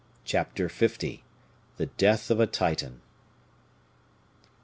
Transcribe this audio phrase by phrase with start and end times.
[0.25, 0.89] Chapter L:
[1.77, 3.01] The Death of a Titan.